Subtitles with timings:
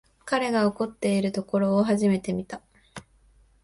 [0.25, 2.63] 彼が怒ってるところ初めて見た